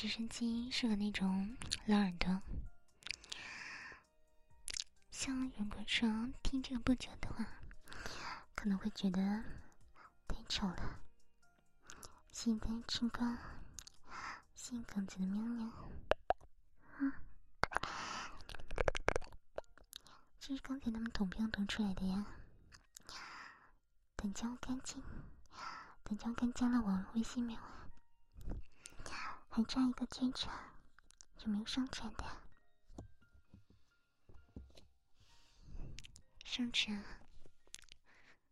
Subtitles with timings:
[0.00, 2.40] 直升机适合那种老耳朵。
[5.10, 7.46] 像如果说听这个不久的话，
[8.54, 9.44] 可能会觉得
[10.26, 11.00] 太丑了。
[12.32, 13.36] 现在吃个
[14.54, 15.70] 新梗子的喵喵，
[20.38, 22.24] 这是刚才他们投票投出来的呀。
[24.16, 25.02] 等交干净，
[26.04, 27.60] 等交干加了我微信没有？
[29.50, 30.48] 还差一个接着，
[31.40, 32.24] 有没有上传的？
[36.44, 37.04] 上传，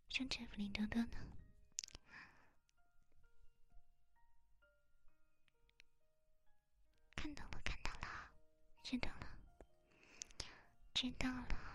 [0.08, 1.10] 上传福利多多呢。
[7.14, 8.30] 看到了，看到了，
[8.82, 9.28] 知道了，
[10.92, 11.67] 知道了。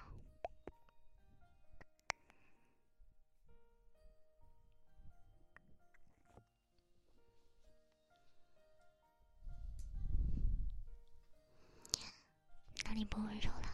[12.95, 13.72] 你不温柔了？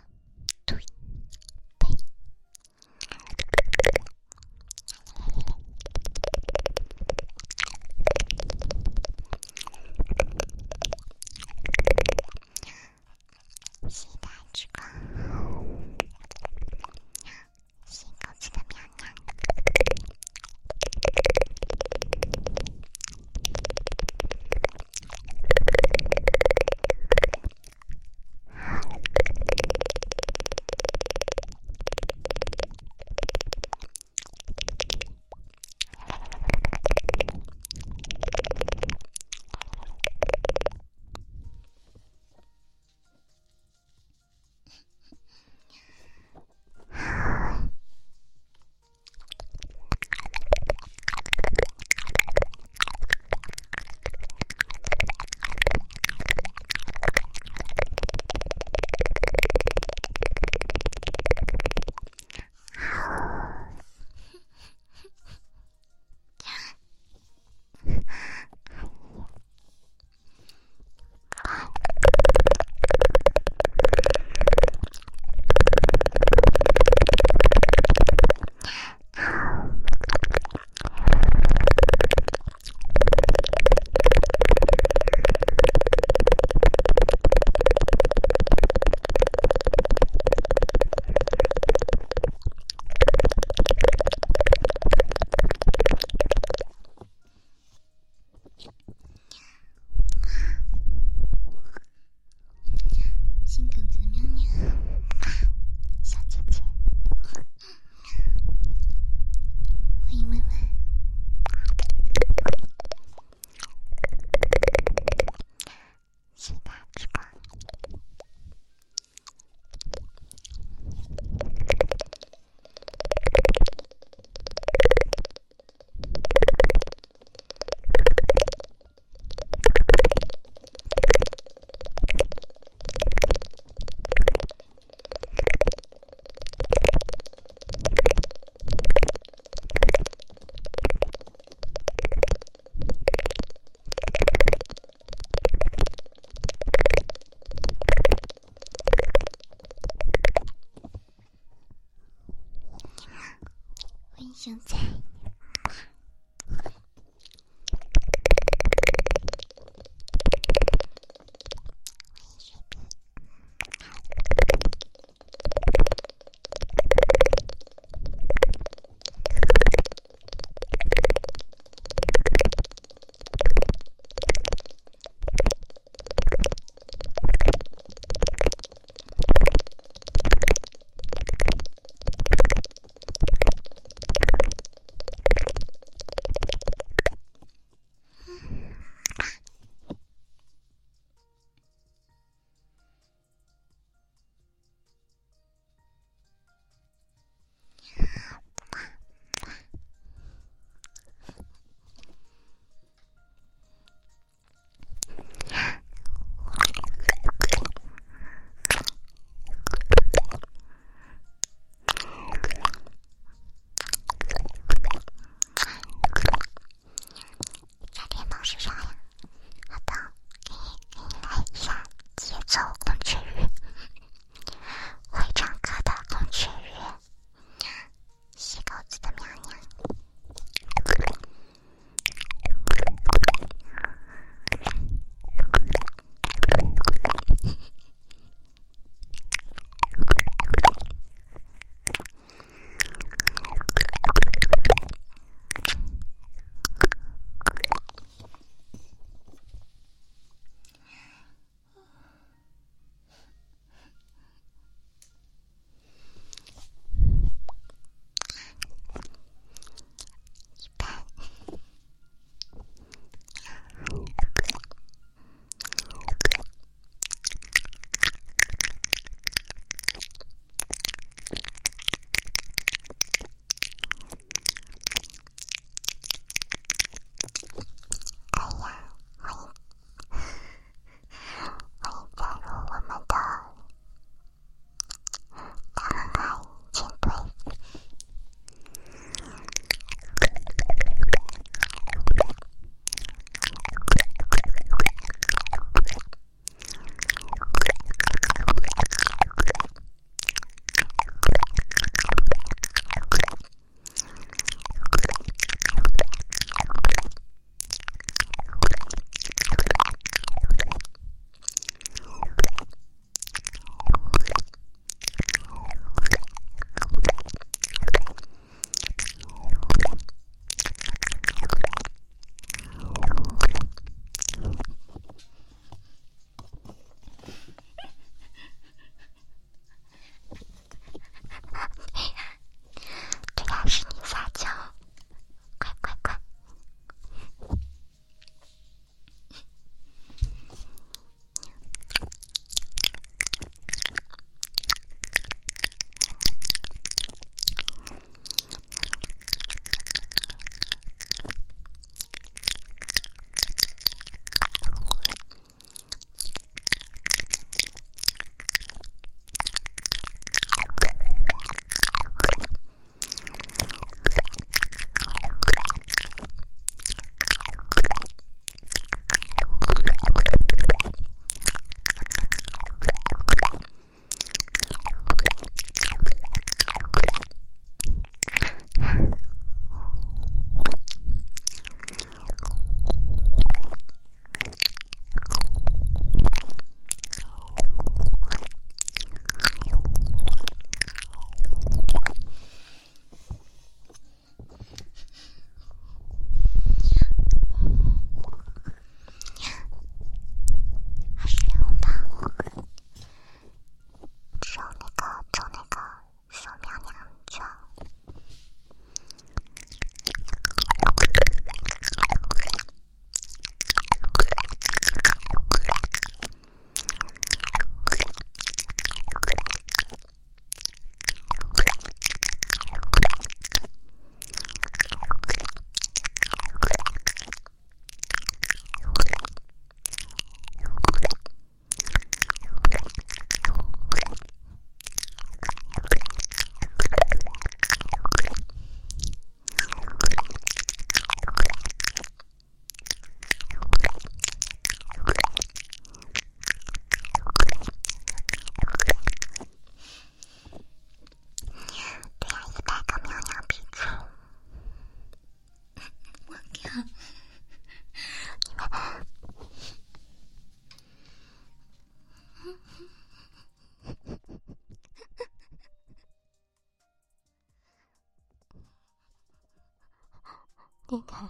[470.89, 471.29] 裂开了。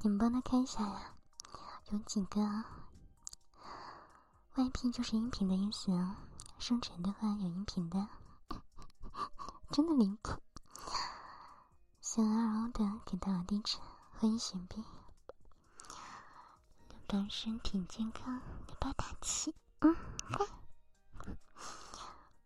[0.00, 1.14] 你们帮他看一下呀，
[1.90, 2.40] 有几个
[4.54, 6.16] 外屏就是音频的意思哦。
[6.58, 8.08] 生成的话有音频的，
[9.72, 10.40] 真的离谱。
[12.00, 13.78] 小二欧的给到了地址，
[14.12, 14.84] 欢迎雪碧。
[16.88, 19.54] 祝他身体健康，给他打气。
[19.80, 19.96] 嗯，
[20.32, 20.46] 快。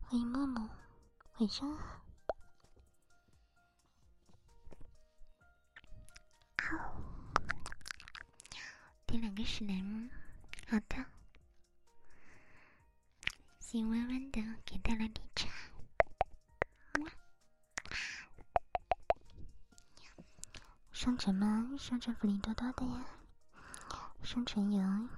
[0.00, 0.68] 欢迎默默，
[1.38, 1.76] 晚上。
[1.76, 1.99] 好，
[9.40, 10.10] 个是男人，
[10.68, 11.06] 好的。
[13.58, 15.48] 心温温的给带来绿茶。
[20.92, 21.70] 商城吗？
[21.78, 23.06] 商城福利多多的呀。
[24.22, 25.08] 商城有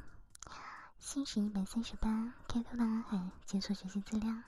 [1.00, 4.44] 限时一百三十八，开通了还解锁学习资料。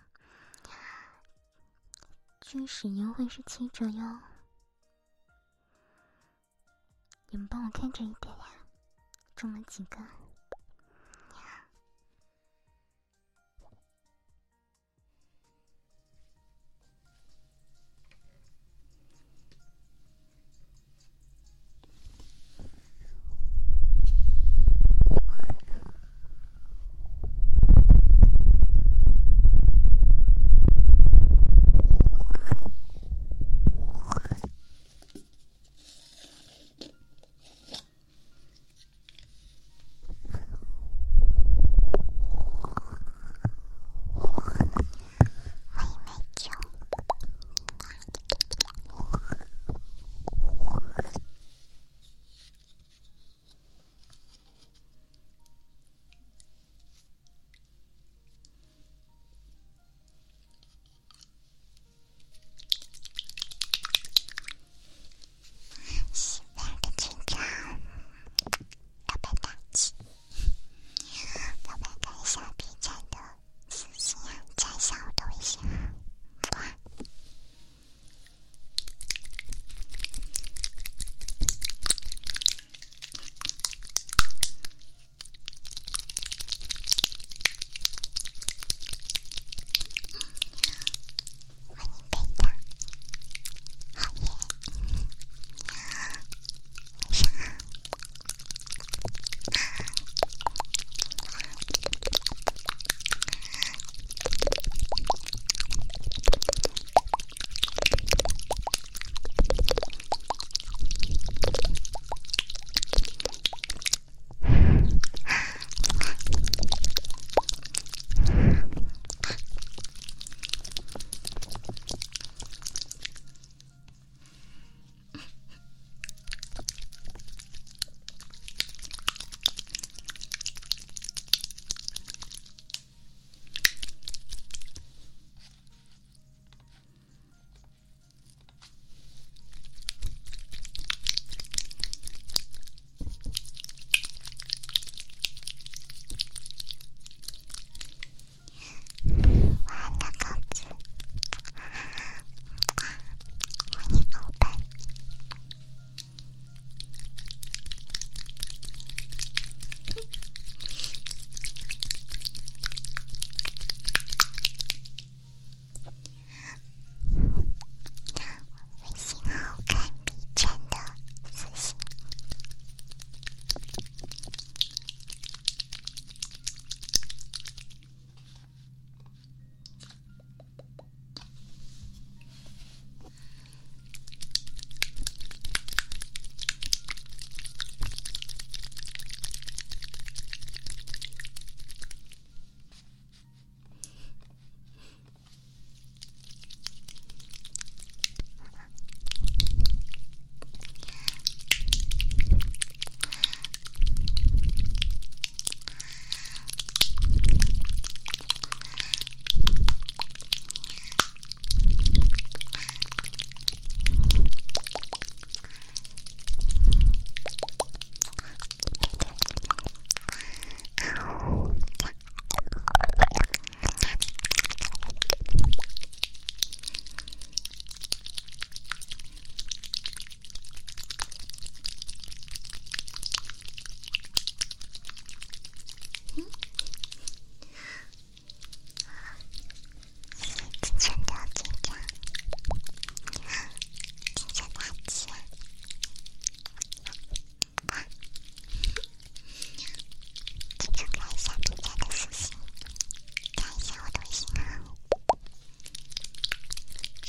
[2.40, 4.20] 具时优惠是七折哟，
[7.30, 8.43] 你们帮我看着一点呀，
[9.44, 9.98] 中了几个？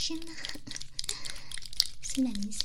[0.07, 0.31] 天哪，
[2.03, 2.59] 死哪能死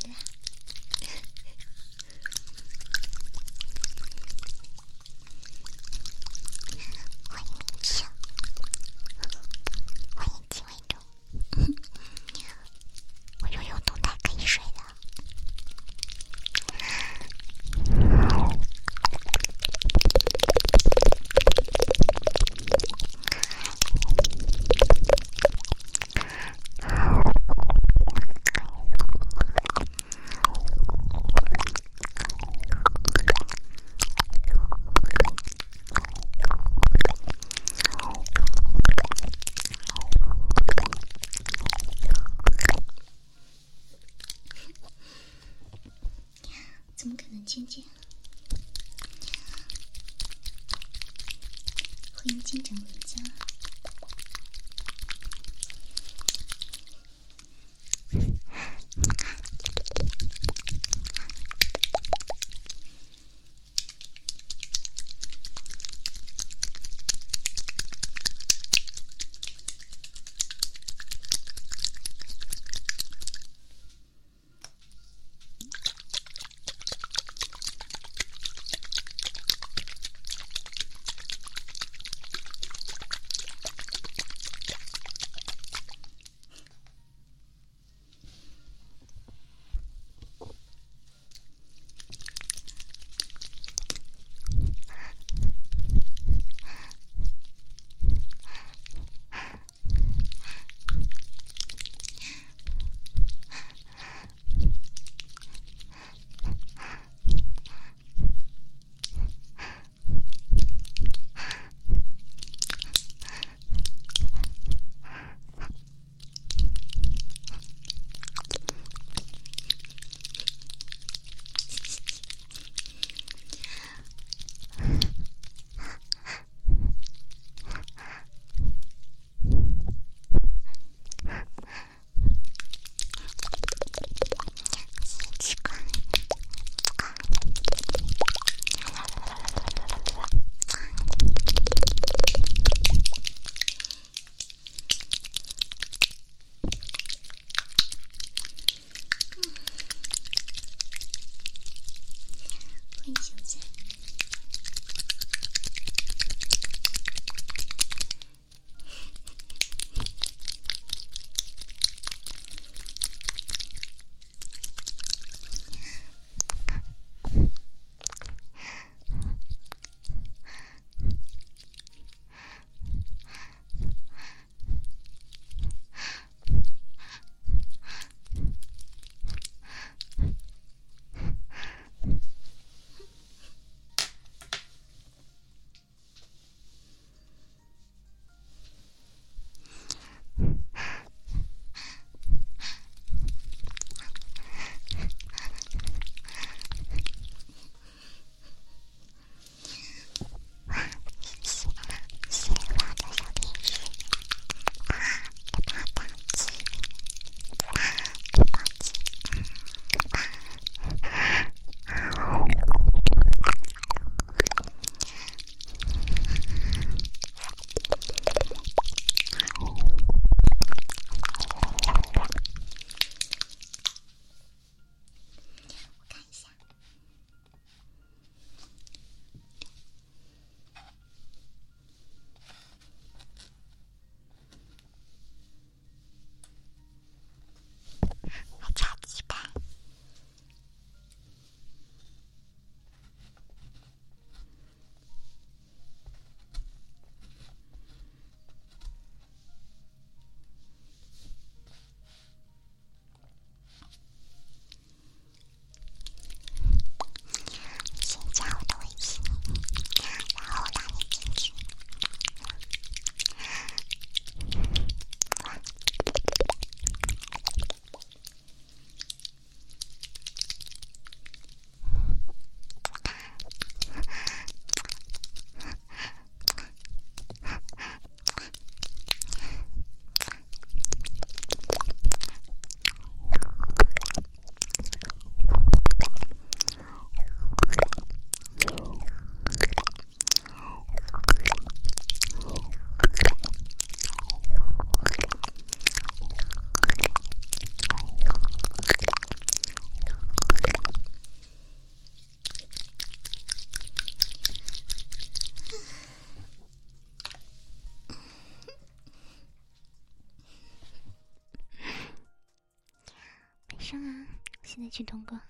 [314.91, 315.41] 去通过。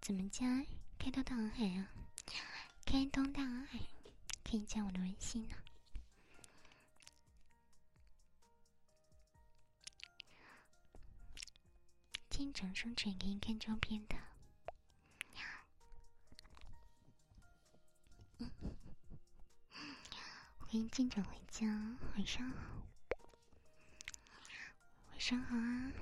[0.00, 0.64] 怎么加？
[0.98, 1.90] 开通大海啊！
[2.86, 3.80] 开通大海，
[4.44, 5.64] 可以加我的微信呢、啊。
[12.30, 14.16] 经常上传给你看照片的。
[20.58, 21.66] 欢迎经常回家，
[22.14, 22.88] 晚上好，
[25.10, 25.92] 晚上好啊。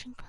[0.00, 0.24] 记得吃饱。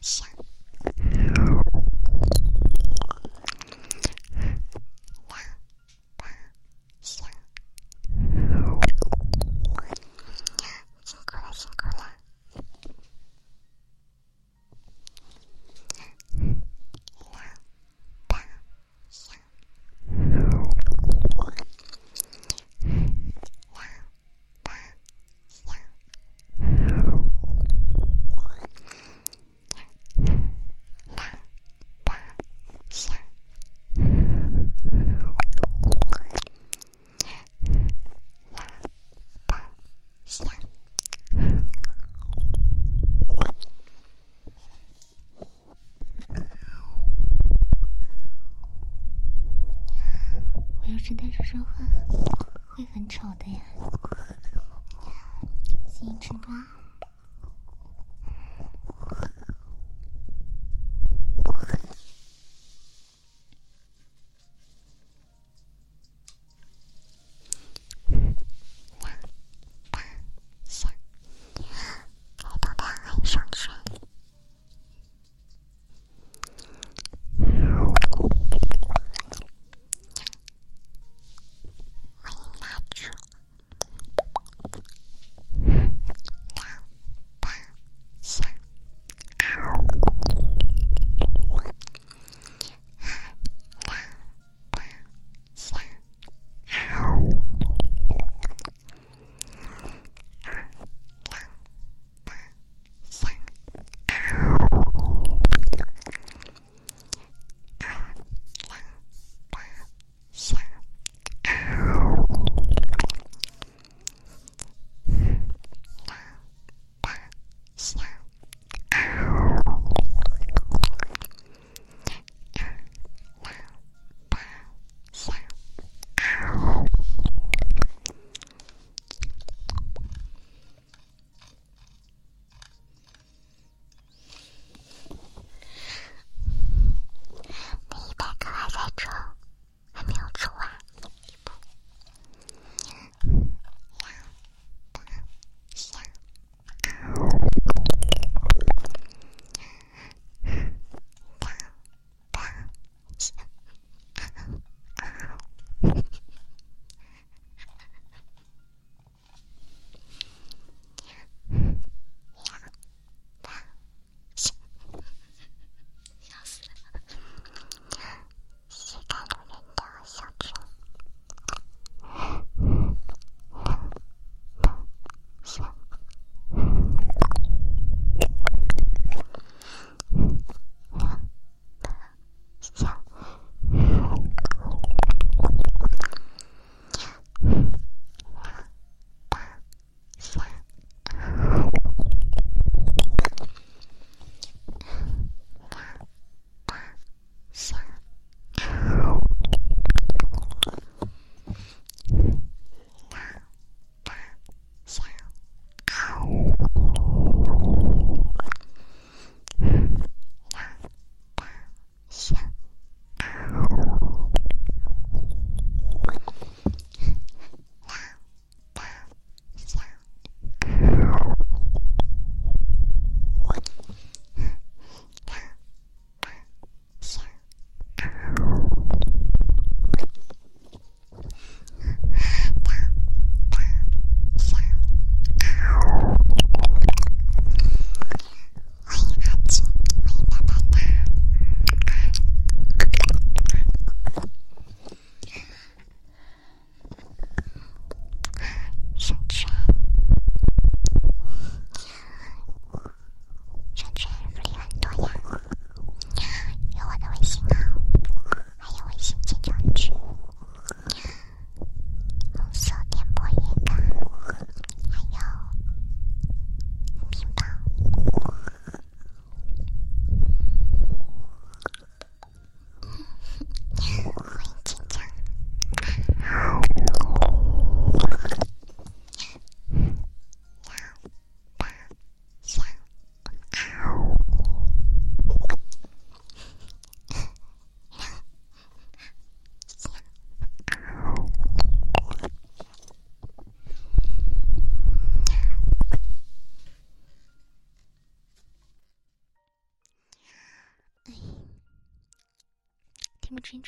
[0.00, 0.47] 实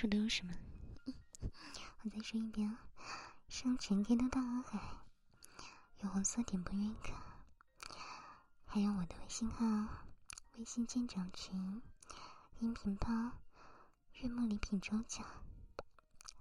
[0.00, 0.54] 听不清楚都有什么？
[2.02, 2.78] 我再说一遍，
[3.50, 4.80] 上全天的大航海，
[5.98, 7.12] 有红色点播认可，
[8.64, 10.06] 还有我的微信号、
[10.56, 11.82] 微信舰长群、
[12.60, 13.08] 音频包、
[14.12, 15.26] 月末礼品抽奖，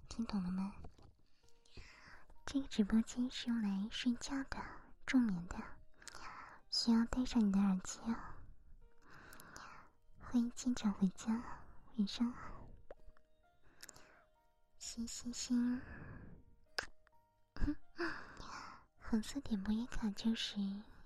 [0.08, 0.72] 听懂了吗？
[2.46, 4.56] 这个直播间是用来睡觉的、
[5.04, 5.58] 助眠的，
[6.70, 8.16] 需要戴上你的耳机哦。
[10.18, 11.42] 欢迎舰长回家，
[11.98, 12.49] 晚上好。
[14.92, 15.80] 星星星，
[18.98, 20.56] 红色点播页卡就是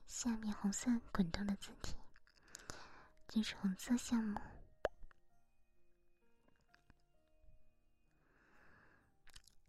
[0.07, 1.95] 下面红色滚动的字体，
[3.29, 4.41] 就是红色项目，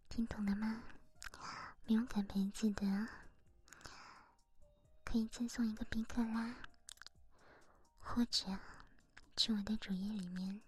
[0.08, 0.82] 听懂了吗？
[1.84, 2.86] 没有改牌记得
[5.04, 6.56] 可以赠送一个冰克拉，
[7.98, 8.58] 或者
[9.36, 10.62] 去我的主页里面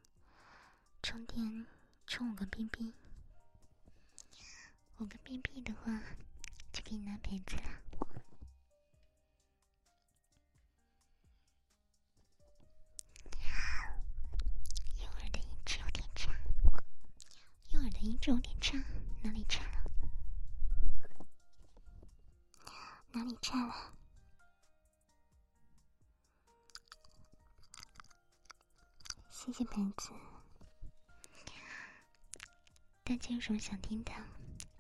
[1.03, 1.67] 充电
[2.07, 2.93] 充五个冰冰。
[5.01, 6.03] 五个币币的话，
[6.73, 7.63] 就可以拿牌子了。
[14.99, 16.33] 右耳的音质有点差，
[17.71, 18.77] 右耳的音质有点差，
[19.23, 19.85] 哪里差了？
[23.13, 23.95] 哪里差了？
[29.31, 30.11] 谢谢牌子。
[33.05, 34.13] 大家有什么想听的？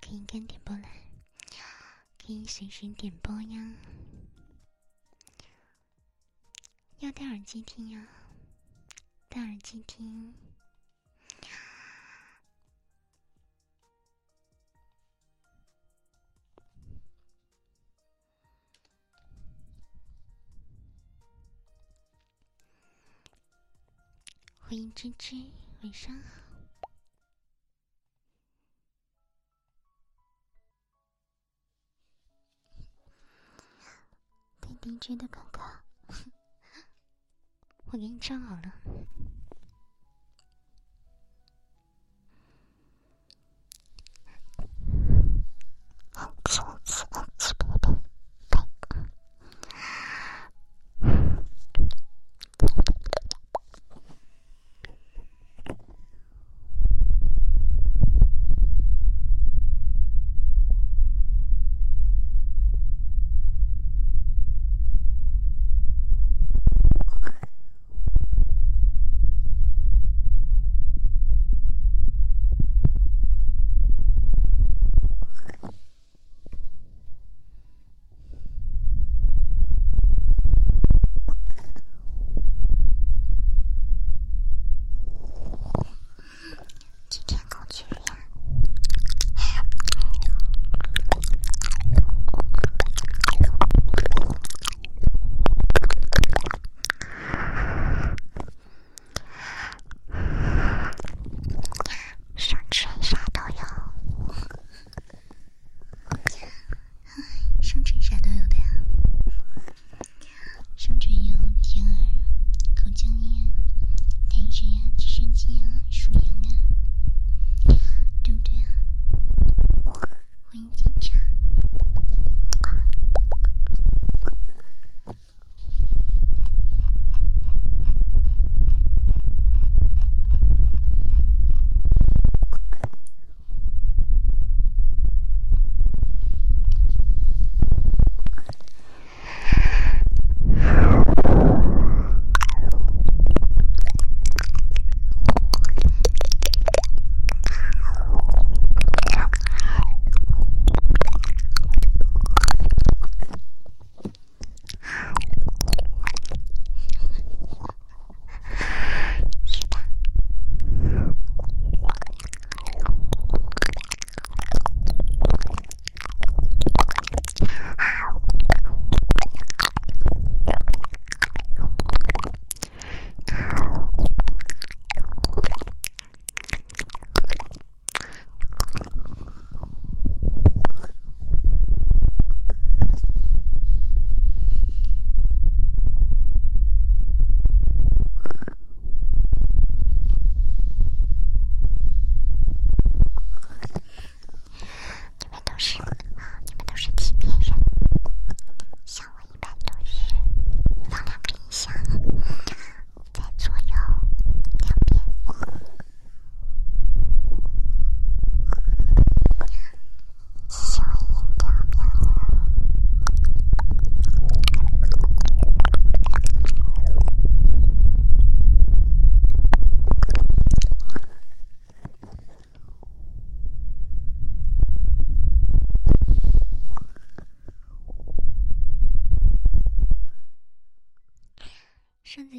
[0.08, 1.02] 可以跟点播来，
[2.16, 3.76] 可以随时点播呀。
[7.00, 8.08] 要戴耳机听呀，
[9.28, 10.34] 戴耳机听。
[24.58, 25.50] 欢迎芝芝，
[25.82, 26.47] 晚上好。
[34.88, 35.62] 邻居的广告，
[37.92, 38.72] 我给你唱好了。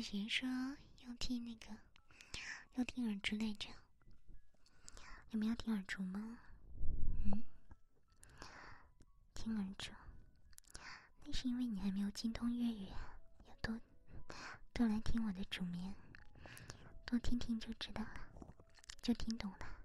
[0.09, 0.49] 上次谁说
[1.05, 1.77] 要听那个
[2.73, 3.69] 要听耳珠来着？
[5.29, 6.39] 你们要听耳珠吗？
[7.25, 7.43] 嗯，
[9.35, 9.91] 听耳珠，
[11.25, 12.87] 那是因为你还没有精通粤语，
[13.45, 13.79] 要多
[14.73, 15.93] 多来听我的主绵，
[17.05, 18.27] 多听听就知道了，
[19.03, 19.75] 就听懂了。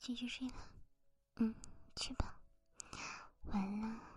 [0.00, 0.68] 继续睡了，
[1.36, 1.54] 嗯，
[1.96, 2.36] 去吧，
[3.52, 4.11] 晚了。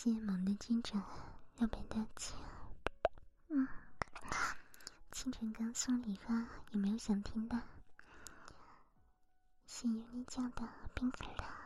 [0.00, 1.02] 谢谢萌的金枕
[1.56, 2.32] 六百大吉，
[3.48, 3.66] 嗯，
[5.10, 6.32] 清晨刚送礼物，
[6.70, 7.60] 有没有想听的？
[9.66, 11.57] 谢谢你叫的冰可乐。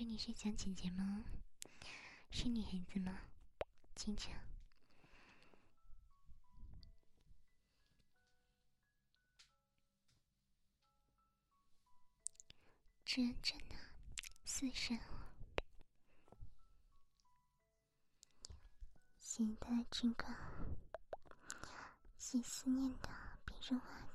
[0.00, 1.26] 是你是小姐姐吗？
[2.30, 3.20] 是女孩子吗？
[3.94, 4.30] 清澈。
[13.04, 13.76] 真真的，
[14.46, 14.98] 死神，
[19.18, 20.34] 现在这个
[22.16, 23.10] 细思念的
[23.44, 24.08] 别人耳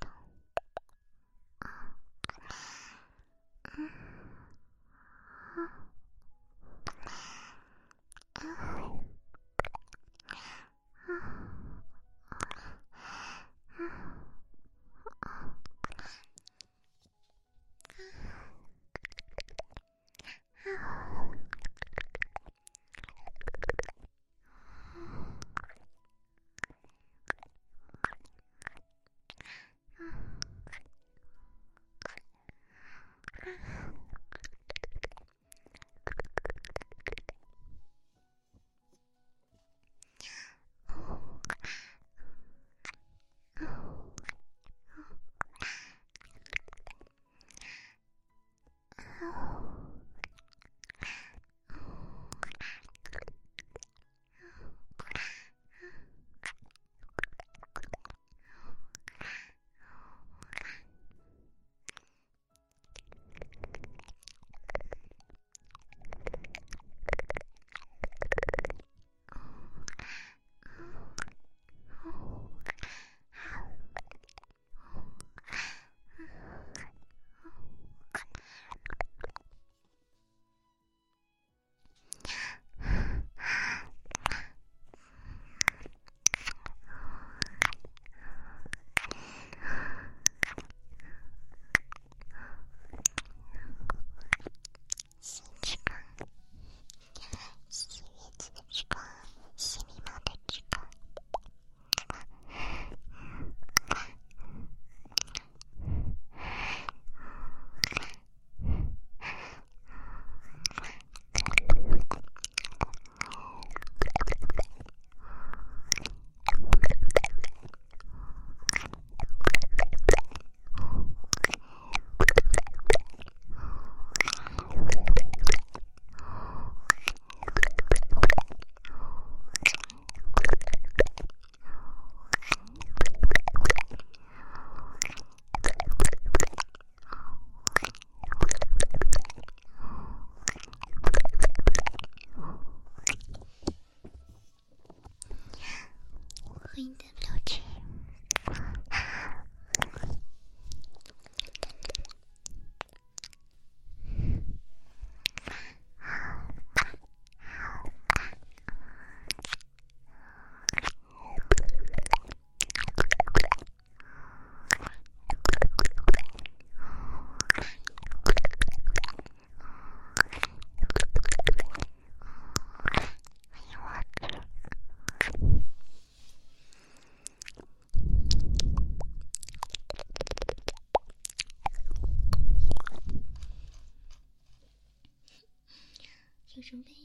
[186.76, 187.05] 准备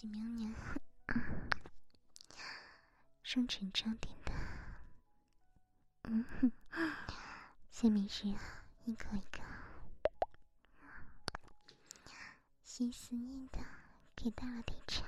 [0.00, 0.50] 谢谢喵喵，
[3.22, 4.32] 双唇超甜的，
[6.04, 6.50] 嗯哼，
[7.68, 8.26] 下面是
[8.86, 9.42] 一口一个，
[12.64, 13.58] 心思念的
[14.16, 15.04] 给到了点茶，